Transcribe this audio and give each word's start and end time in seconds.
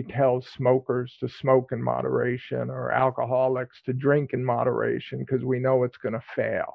tells 0.00 0.48
smokers 0.48 1.14
to 1.20 1.28
smoke 1.28 1.72
in 1.72 1.82
moderation 1.82 2.70
or 2.70 2.92
alcoholics 2.92 3.82
to 3.82 3.92
drink 3.92 4.32
in 4.32 4.42
moderation 4.42 5.18
because 5.18 5.44
we 5.44 5.58
know 5.58 5.84
it's 5.84 5.98
going 5.98 6.14
to 6.14 6.22
fail. 6.34 6.74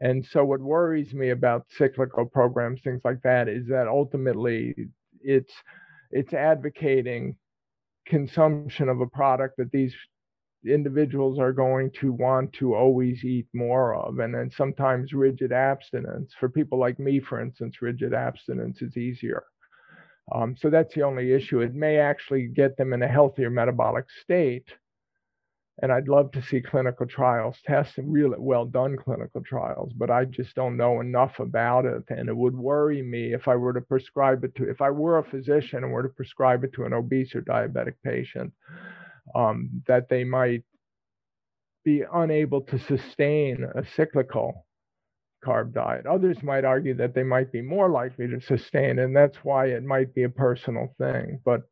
And 0.00 0.24
so, 0.24 0.44
what 0.44 0.60
worries 0.60 1.14
me 1.14 1.30
about 1.30 1.66
cyclical 1.70 2.26
programs, 2.26 2.82
things 2.82 3.00
like 3.04 3.22
that, 3.22 3.48
is 3.48 3.66
that 3.68 3.88
ultimately 3.88 4.74
it's 5.20 5.54
it's 6.12 6.32
advocating 6.32 7.36
consumption 8.06 8.88
of 8.88 9.00
a 9.00 9.06
product 9.06 9.56
that 9.56 9.72
these 9.72 9.94
individuals 10.64 11.38
are 11.38 11.52
going 11.52 11.90
to 12.00 12.12
want 12.12 12.52
to 12.52 12.74
always 12.74 13.24
eat 13.24 13.46
more 13.52 13.94
of 13.94 14.18
and 14.18 14.34
then 14.34 14.50
sometimes 14.50 15.12
rigid 15.12 15.52
abstinence 15.52 16.32
for 16.38 16.48
people 16.48 16.78
like 16.78 16.98
me 16.98 17.20
for 17.20 17.40
instance 17.40 17.80
rigid 17.82 18.12
abstinence 18.12 18.82
is 18.82 18.96
easier 18.96 19.44
um, 20.32 20.56
so 20.56 20.70
that's 20.70 20.94
the 20.94 21.02
only 21.02 21.32
issue 21.32 21.60
it 21.60 21.74
may 21.74 21.98
actually 21.98 22.46
get 22.46 22.76
them 22.76 22.92
in 22.92 23.02
a 23.02 23.08
healthier 23.08 23.50
metabolic 23.50 24.06
state 24.22 24.72
and 25.82 25.92
I'd 25.92 26.08
love 26.08 26.30
to 26.32 26.42
see 26.42 26.62
clinical 26.62 27.06
trials 27.06 27.58
test 27.66 27.98
and 27.98 28.10
really 28.10 28.38
well 28.38 28.64
done 28.64 28.96
clinical 28.96 29.42
trials, 29.42 29.92
but 29.92 30.10
I 30.10 30.24
just 30.24 30.54
don't 30.54 30.76
know 30.76 31.00
enough 31.00 31.38
about 31.38 31.84
it. 31.84 32.04
And 32.08 32.30
it 32.30 32.36
would 32.36 32.56
worry 32.56 33.02
me 33.02 33.34
if 33.34 33.46
I 33.46 33.56
were 33.56 33.74
to 33.74 33.82
prescribe 33.82 34.42
it 34.44 34.54
to, 34.54 34.70
if 34.70 34.80
I 34.80 34.90
were 34.90 35.18
a 35.18 35.24
physician 35.24 35.84
and 35.84 35.92
were 35.92 36.02
to 36.02 36.08
prescribe 36.08 36.64
it 36.64 36.72
to 36.74 36.84
an 36.84 36.94
obese 36.94 37.34
or 37.34 37.42
diabetic 37.42 37.94
patient, 38.02 38.54
um, 39.34 39.82
that 39.86 40.08
they 40.08 40.24
might 40.24 40.64
be 41.84 42.04
unable 42.10 42.62
to 42.62 42.78
sustain 42.78 43.66
a 43.74 43.84
cyclical 43.94 44.65
carb 45.44 45.72
diet. 45.72 46.06
Others 46.06 46.42
might 46.42 46.64
argue 46.64 46.94
that 46.94 47.14
they 47.14 47.22
might 47.22 47.52
be 47.52 47.62
more 47.62 47.88
likely 47.88 48.26
to 48.28 48.40
sustain, 48.40 48.98
and 48.98 49.14
that's 49.14 49.36
why 49.38 49.66
it 49.66 49.84
might 49.84 50.14
be 50.14 50.24
a 50.24 50.28
personal 50.28 50.94
thing. 50.98 51.40
But 51.44 51.62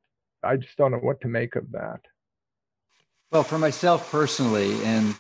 I 0.43 0.57
just 0.57 0.77
don't 0.77 0.93
know 0.93 0.99
what 0.99 1.21
to 1.23 1.29
make 1.29 1.57
of 1.57 1.71
that. 1.73 2.01
Well, 3.33 3.43
for 3.43 3.59
myself 3.59 4.11
personally, 4.13 4.75
and 4.85 5.17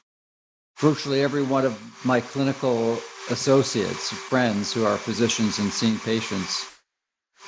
virtually 0.78 1.22
every 1.22 1.42
one 1.42 1.64
of 1.64 1.80
my 2.04 2.20
clinical 2.20 2.98
associates, 3.30 4.12
friends 4.12 4.72
who 4.72 4.84
are 4.84 4.96
physicians 4.96 5.58
and 5.58 5.72
seeing 5.72 5.98
patients, 5.98 6.66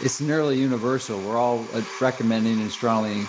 it's 0.00 0.20
nearly 0.20 0.58
universal. 0.58 1.18
We're 1.20 1.38
all 1.38 1.64
uh, 1.72 1.82
recommending 2.00 2.60
and 2.60 2.70
strongly 2.70 3.24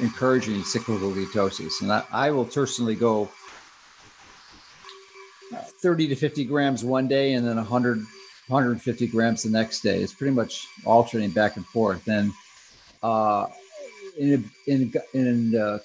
encouraging 0.00 0.62
cyclical 0.62 1.10
ketosis. 1.12 1.80
And 1.82 1.92
I, 1.92 2.04
I 2.10 2.30
will 2.30 2.44
personally 2.44 2.94
go 2.94 3.30
30 5.82 6.08
to 6.08 6.16
50 6.16 6.44
grams 6.44 6.84
one 6.84 7.08
day 7.08 7.34
and 7.34 7.46
then 7.46 7.56
100, 7.56 7.98
150 7.98 9.06
grams 9.08 9.42
the 9.42 9.50
next 9.50 9.80
day. 9.80 10.02
It's 10.02 10.14
pretty 10.14 10.34
much 10.34 10.66
alternating 10.84 11.30
back 11.30 11.56
and 11.56 11.66
forth. 11.66 12.06
And 12.08 12.32
uh, 13.02 13.46
in, 14.18 14.50
in, 14.66 14.92
in 15.14 15.56
uh, 15.56 15.78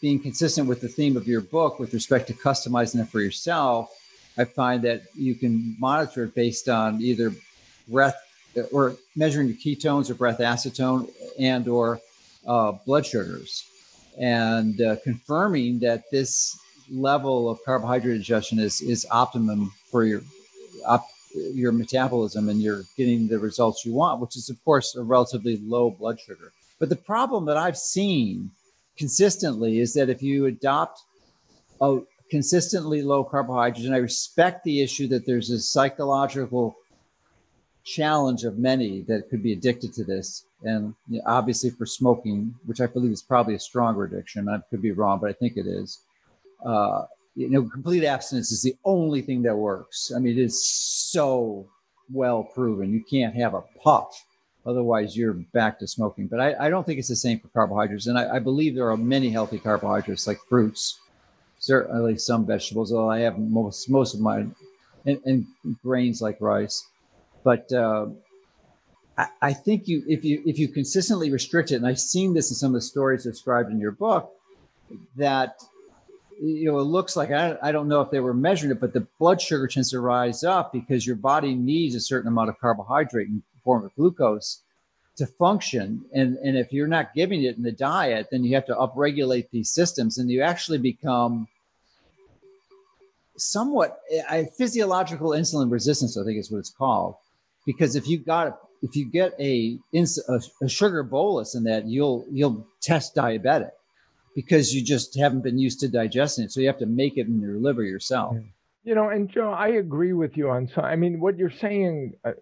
being 0.00 0.18
consistent 0.18 0.68
with 0.68 0.80
the 0.80 0.88
theme 0.88 1.16
of 1.16 1.28
your 1.28 1.40
book 1.40 1.78
with 1.78 1.92
respect 1.94 2.26
to 2.28 2.34
customizing 2.34 3.00
it 3.00 3.08
for 3.08 3.20
yourself, 3.20 3.90
I 4.38 4.44
find 4.44 4.82
that 4.82 5.02
you 5.14 5.34
can 5.34 5.76
monitor 5.78 6.24
it 6.24 6.34
based 6.34 6.68
on 6.68 7.02
either 7.02 7.32
breath 7.88 8.16
or 8.72 8.96
measuring 9.16 9.48
your 9.48 9.56
ketones 9.56 10.10
or 10.10 10.14
breath 10.14 10.38
acetone 10.38 11.10
and 11.38 11.68
or 11.68 12.00
uh, 12.46 12.72
blood 12.86 13.06
sugars 13.06 13.64
and 14.18 14.80
uh, 14.80 14.96
confirming 15.04 15.78
that 15.80 16.04
this 16.10 16.58
level 16.90 17.48
of 17.48 17.58
carbohydrate 17.64 18.16
ingestion 18.16 18.58
is 18.58 18.80
is 18.80 19.06
optimum 19.10 19.72
for 19.90 20.04
your 20.04 20.22
op, 20.86 21.06
your 21.34 21.72
metabolism 21.72 22.48
and 22.48 22.60
you're 22.60 22.82
getting 22.96 23.28
the 23.28 23.38
results 23.38 23.84
you 23.84 23.92
want 23.92 24.20
which 24.20 24.36
is 24.36 24.50
of 24.50 24.62
course 24.64 24.94
a 24.96 25.02
relatively 25.02 25.56
low 25.64 25.90
blood 25.90 26.18
sugar 26.20 26.52
but 26.78 26.88
the 26.88 26.96
problem 26.96 27.44
that 27.44 27.56
i've 27.56 27.78
seen 27.78 28.50
consistently 28.96 29.80
is 29.80 29.94
that 29.94 30.10
if 30.10 30.22
you 30.22 30.46
adopt 30.46 31.00
a 31.80 32.00
consistently 32.32 33.02
low 33.02 33.22
carbohydrates, 33.22 33.84
and 33.84 33.94
I 33.94 33.98
respect 33.98 34.64
the 34.64 34.80
issue 34.80 35.06
that 35.08 35.26
there's 35.26 35.50
a 35.50 35.60
psychological 35.60 36.74
challenge 37.84 38.44
of 38.44 38.56
many 38.58 39.02
that 39.02 39.28
could 39.28 39.42
be 39.42 39.52
addicted 39.52 39.92
to 39.94 40.04
this. 40.04 40.46
And 40.62 40.94
obviously, 41.26 41.68
for 41.68 41.84
smoking, 41.84 42.54
which 42.64 42.80
I 42.80 42.86
believe 42.86 43.12
is 43.12 43.20
probably 43.20 43.54
a 43.54 43.58
stronger 43.58 44.04
addiction, 44.04 44.48
I 44.48 44.60
could 44.70 44.80
be 44.80 44.92
wrong, 44.92 45.18
but 45.20 45.28
I 45.28 45.34
think 45.34 45.58
it 45.58 45.66
is. 45.66 45.98
Uh, 46.64 47.06
you 47.34 47.48
know, 47.48 47.62
complete 47.62 48.04
abstinence 48.04 48.52
is 48.52 48.62
the 48.62 48.76
only 48.84 49.22
thing 49.22 49.42
that 49.42 49.56
works. 49.56 50.12
I 50.14 50.18
mean, 50.18 50.38
it 50.38 50.42
is 50.42 50.66
so 51.10 51.66
well 52.12 52.44
proven. 52.44 52.92
You 52.92 53.02
can't 53.08 53.34
have 53.34 53.54
a 53.54 53.62
puff 53.82 54.24
Otherwise, 54.64 55.16
you're 55.16 55.32
back 55.32 55.78
to 55.80 55.88
smoking. 55.88 56.28
But 56.28 56.40
I, 56.40 56.66
I 56.66 56.70
don't 56.70 56.86
think 56.86 56.98
it's 56.98 57.08
the 57.08 57.16
same 57.16 57.40
for 57.40 57.48
carbohydrates. 57.48 58.06
And 58.06 58.18
I, 58.18 58.36
I, 58.36 58.38
believe 58.38 58.74
there 58.74 58.90
are 58.90 58.96
many 58.96 59.30
healthy 59.30 59.58
carbohydrates 59.58 60.26
like 60.26 60.38
fruits, 60.48 61.00
certainly 61.58 62.16
some 62.16 62.46
vegetables, 62.46 62.92
although 62.92 63.10
I 63.10 63.20
have 63.20 63.38
most, 63.38 63.90
most 63.90 64.14
of 64.14 64.20
mine, 64.20 64.54
and, 65.04 65.20
and 65.24 65.46
grains 65.82 66.22
like 66.22 66.40
rice. 66.40 66.86
But 67.42 67.72
uh, 67.72 68.06
I, 69.18 69.26
I 69.40 69.52
think 69.52 69.88
you 69.88 70.04
if 70.06 70.24
you 70.24 70.42
if 70.46 70.60
you 70.60 70.68
consistently 70.68 71.32
restrict 71.32 71.72
it, 71.72 71.76
and 71.76 71.86
I've 71.86 71.98
seen 71.98 72.32
this 72.34 72.50
in 72.50 72.54
some 72.54 72.68
of 72.68 72.74
the 72.74 72.86
stories 72.86 73.24
described 73.24 73.72
in 73.72 73.80
your 73.80 73.90
book, 73.90 74.30
that 75.16 75.56
you 76.42 76.72
know, 76.72 76.78
it 76.80 76.84
looks 76.84 77.14
like 77.14 77.30
I, 77.30 77.56
I 77.62 77.70
don't 77.70 77.86
know 77.86 78.00
if 78.00 78.10
they 78.10 78.18
were 78.18 78.34
measuring 78.34 78.72
it, 78.72 78.80
but 78.80 78.92
the 78.92 79.06
blood 79.20 79.40
sugar 79.40 79.68
tends 79.68 79.90
to 79.90 80.00
rise 80.00 80.42
up 80.42 80.72
because 80.72 81.06
your 81.06 81.14
body 81.14 81.54
needs 81.54 81.94
a 81.94 82.00
certain 82.00 82.26
amount 82.26 82.50
of 82.50 82.58
carbohydrate 82.58 83.28
and 83.28 83.42
form 83.62 83.84
of 83.84 83.94
glucose 83.94 84.62
to 85.16 85.26
function. 85.26 86.04
And, 86.12 86.36
and 86.38 86.56
if 86.56 86.72
you're 86.72 86.88
not 86.88 87.14
giving 87.14 87.44
it 87.44 87.56
in 87.56 87.62
the 87.62 87.70
diet, 87.70 88.26
then 88.32 88.42
you 88.42 88.56
have 88.56 88.66
to 88.66 88.74
upregulate 88.74 89.50
these 89.50 89.70
systems 89.70 90.18
and 90.18 90.28
you 90.28 90.42
actually 90.42 90.78
become 90.78 91.46
somewhat 93.36 94.00
a 94.28 94.46
physiological 94.58 95.30
insulin 95.30 95.70
resistance, 95.70 96.18
I 96.18 96.24
think 96.24 96.38
is 96.38 96.50
what 96.50 96.58
it's 96.58 96.70
called. 96.70 97.14
Because 97.64 97.94
if 97.94 98.08
you 98.08 98.18
got 98.18 98.58
if 98.82 98.96
you 98.96 99.04
get 99.08 99.32
a, 99.38 99.78
a, 99.94 100.40
a 100.60 100.68
sugar 100.68 101.04
bolus 101.04 101.54
in 101.54 101.62
that, 101.64 101.86
you'll 101.86 102.26
you'll 102.32 102.66
test 102.80 103.14
diabetic 103.14 103.70
because 104.34 104.74
you 104.74 104.82
just 104.84 105.18
haven't 105.18 105.42
been 105.42 105.58
used 105.58 105.80
to 105.80 105.88
digesting 105.88 106.44
it. 106.44 106.52
So 106.52 106.60
you 106.60 106.66
have 106.66 106.78
to 106.78 106.86
make 106.86 107.16
it 107.16 107.26
in 107.26 107.40
your 107.40 107.58
liver 107.58 107.82
yourself. 107.82 108.36
You 108.84 108.94
know, 108.94 109.10
and 109.10 109.28
Joe, 109.28 109.52
I 109.52 109.68
agree 109.68 110.12
with 110.12 110.36
you 110.36 110.50
on 110.50 110.68
some. 110.68 110.84
I 110.84 110.96
mean, 110.96 111.20
what 111.20 111.38
you're 111.38 111.50
saying, 111.50 112.14
uh, 112.24 112.32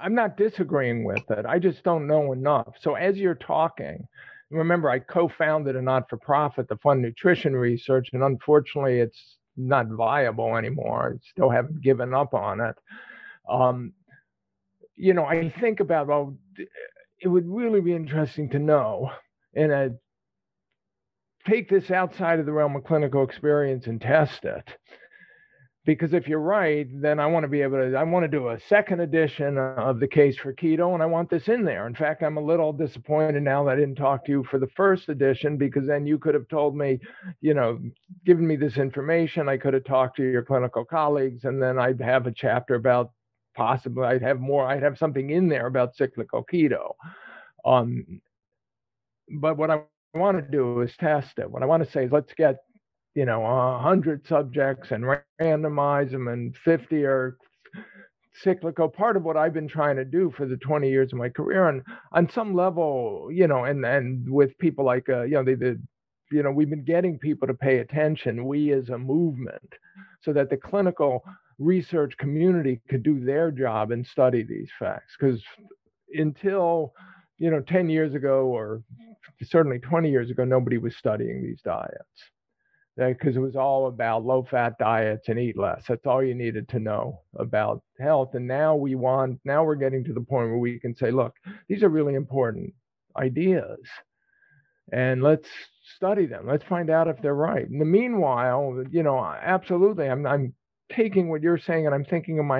I'm 0.00 0.14
not 0.14 0.36
disagreeing 0.36 1.04
with 1.04 1.28
it. 1.30 1.44
I 1.44 1.58
just 1.58 1.82
don't 1.82 2.06
know 2.06 2.32
enough. 2.32 2.74
So 2.80 2.94
as 2.94 3.16
you're 3.16 3.34
talking, 3.34 4.06
remember 4.50 4.90
I 4.90 5.00
co-founded 5.00 5.74
a 5.74 5.82
not-for-profit 5.82 6.68
to 6.68 6.76
fund 6.76 7.02
nutrition 7.02 7.56
research, 7.56 8.10
and 8.12 8.22
unfortunately, 8.22 9.00
it's 9.00 9.38
not 9.56 9.88
viable 9.88 10.56
anymore. 10.56 11.14
I 11.14 11.26
still 11.30 11.50
haven't 11.50 11.82
given 11.82 12.14
up 12.14 12.32
on 12.34 12.60
it. 12.60 12.76
Um, 13.48 13.92
you 14.94 15.14
know, 15.14 15.24
I 15.24 15.48
think 15.48 15.80
about 15.80 16.06
well, 16.06 16.36
it 17.20 17.28
would 17.28 17.48
really 17.48 17.80
be 17.80 17.94
interesting 17.94 18.50
to 18.50 18.58
know 18.58 19.10
in 19.54 19.70
a 19.70 19.90
take 21.46 21.68
this 21.68 21.90
outside 21.90 22.38
of 22.38 22.46
the 22.46 22.52
realm 22.52 22.76
of 22.76 22.84
clinical 22.84 23.22
experience 23.22 23.86
and 23.86 24.00
test 24.00 24.44
it 24.44 24.68
because 25.84 26.14
if 26.14 26.28
you're 26.28 26.38
right, 26.38 26.86
then 27.00 27.18
I 27.18 27.26
want 27.26 27.42
to 27.42 27.48
be 27.48 27.60
able 27.60 27.78
to, 27.78 27.96
I 27.96 28.04
want 28.04 28.22
to 28.22 28.28
do 28.28 28.50
a 28.50 28.60
second 28.68 29.00
edition 29.00 29.58
of 29.58 29.98
the 29.98 30.06
case 30.06 30.36
for 30.38 30.54
keto, 30.54 30.94
and 30.94 31.02
I 31.02 31.06
want 31.06 31.28
this 31.28 31.48
in 31.48 31.64
there. 31.64 31.88
In 31.88 31.94
fact, 31.94 32.22
I'm 32.22 32.36
a 32.36 32.42
little 32.42 32.72
disappointed 32.72 33.42
now 33.42 33.64
that 33.64 33.72
I 33.72 33.76
didn't 33.76 33.96
talk 33.96 34.24
to 34.26 34.30
you 34.30 34.44
for 34.44 34.60
the 34.60 34.68
first 34.76 35.08
edition 35.08 35.56
because 35.56 35.86
then 35.86 36.06
you 36.06 36.18
could 36.18 36.34
have 36.34 36.46
told 36.48 36.76
me, 36.76 37.00
you 37.40 37.54
know, 37.54 37.80
given 38.24 38.46
me 38.46 38.54
this 38.54 38.76
information. 38.76 39.48
I 39.48 39.56
could 39.56 39.74
have 39.74 39.84
talked 39.84 40.16
to 40.18 40.22
your 40.22 40.44
clinical 40.44 40.84
colleagues, 40.84 41.44
and 41.44 41.60
then 41.60 41.80
I'd 41.80 42.00
have 42.00 42.28
a 42.28 42.32
chapter 42.32 42.76
about 42.76 43.10
possibly, 43.56 44.04
I'd 44.04 44.22
have 44.22 44.38
more, 44.38 44.66
I'd 44.66 44.84
have 44.84 44.98
something 44.98 45.30
in 45.30 45.48
there 45.48 45.66
about 45.66 45.96
cyclical 45.96 46.44
keto. 46.44 46.94
Um, 47.64 48.20
but 49.28 49.56
what 49.56 49.70
I 49.70 49.80
want 50.14 50.38
to 50.38 50.50
do 50.50 50.80
is 50.80 50.96
test 50.96 51.38
it. 51.38 51.50
What 51.50 51.62
I 51.62 51.66
want 51.66 51.84
to 51.84 51.90
say 51.90 52.04
is 52.04 52.12
let's 52.12 52.32
get 52.34 52.56
you 53.14 53.26
know, 53.26 53.44
a 53.44 53.72
100 53.72 54.26
subjects 54.26 54.90
and 54.90 55.04
randomize 55.40 56.10
them 56.10 56.28
and 56.28 56.56
50 56.56 57.04
are 57.04 57.36
cyclical 58.34 58.88
part 58.88 59.16
of 59.16 59.22
what 59.22 59.36
I've 59.36 59.52
been 59.52 59.68
trying 59.68 59.96
to 59.96 60.04
do 60.04 60.32
for 60.34 60.46
the 60.46 60.56
20 60.56 60.88
years 60.88 61.12
of 61.12 61.18
my 61.18 61.28
career 61.28 61.68
and 61.68 61.82
on 62.12 62.30
some 62.30 62.54
level, 62.54 63.28
you 63.30 63.46
know, 63.46 63.64
and 63.64 63.84
and 63.84 64.28
with 64.28 64.56
people 64.58 64.84
like 64.84 65.08
uh, 65.08 65.22
you 65.22 65.32
know, 65.32 65.44
they 65.44 65.54
the 65.54 65.80
you 66.30 66.42
know, 66.42 66.50
we've 66.50 66.70
been 66.70 66.84
getting 66.84 67.18
people 67.18 67.46
to 67.46 67.52
pay 67.52 67.80
attention, 67.80 68.46
we 68.46 68.72
as 68.72 68.88
a 68.88 68.96
movement, 68.96 69.74
so 70.22 70.32
that 70.32 70.48
the 70.48 70.56
clinical 70.56 71.22
research 71.58 72.16
community 72.16 72.80
could 72.88 73.02
do 73.02 73.22
their 73.22 73.50
job 73.50 73.90
and 73.90 74.06
study 74.06 74.42
these 74.42 74.70
facts. 74.78 75.14
Because 75.20 75.42
until, 76.14 76.94
you 77.38 77.50
know, 77.50 77.60
10 77.60 77.90
years 77.90 78.14
ago 78.14 78.46
or 78.46 78.82
certainly 79.42 79.78
20 79.78 80.10
years 80.10 80.30
ago, 80.30 80.44
nobody 80.44 80.78
was 80.78 80.96
studying 80.96 81.42
these 81.42 81.60
diets 81.62 82.30
because 82.96 83.36
it 83.36 83.40
was 83.40 83.56
all 83.56 83.86
about 83.86 84.24
low 84.24 84.42
fat 84.50 84.76
diets 84.78 85.28
and 85.28 85.38
eat 85.38 85.56
less. 85.58 85.84
That's 85.88 86.06
all 86.06 86.22
you 86.22 86.34
needed 86.34 86.68
to 86.70 86.78
know 86.78 87.22
about 87.36 87.82
health. 88.00 88.34
And 88.34 88.46
now 88.46 88.74
we 88.76 88.94
want, 88.94 89.40
now 89.44 89.64
we're 89.64 89.76
getting 89.76 90.04
to 90.04 90.12
the 90.12 90.20
point 90.20 90.50
where 90.50 90.58
we 90.58 90.78
can 90.78 90.94
say, 90.94 91.10
look, 91.10 91.34
these 91.68 91.82
are 91.82 91.88
really 91.88 92.14
important 92.14 92.74
ideas. 93.16 93.78
and 94.92 95.22
let's 95.22 95.48
study 95.96 96.26
them. 96.26 96.46
Let's 96.46 96.64
find 96.64 96.90
out 96.90 97.08
if 97.08 97.20
they're 97.22 97.34
right. 97.34 97.68
In 97.68 97.78
the 97.78 97.84
meanwhile, 97.84 98.82
you 98.90 99.02
know, 99.02 99.18
absolutely, 99.24 100.08
I'm 100.08 100.26
I'm 100.26 100.54
taking 100.90 101.28
what 101.28 101.42
you're 101.42 101.58
saying 101.58 101.86
and 101.86 101.94
I'm 101.94 102.04
thinking 102.04 102.38
of 102.38 102.44
my 102.44 102.50